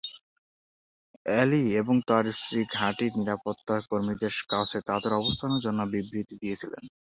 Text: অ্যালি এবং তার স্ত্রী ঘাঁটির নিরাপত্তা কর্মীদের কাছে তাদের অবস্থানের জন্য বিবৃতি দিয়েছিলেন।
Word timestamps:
অ্যালি 1.25 1.63
এবং 1.79 1.95
তার 2.09 2.25
স্ত্রী 2.37 2.61
ঘাঁটির 2.75 3.11
নিরাপত্তা 3.19 3.75
কর্মীদের 3.89 4.33
কাছে 4.51 4.77
তাদের 4.89 5.11
অবস্থানের 5.21 5.63
জন্য 5.65 5.79
বিবৃতি 5.93 6.35
দিয়েছিলেন। 6.41 6.83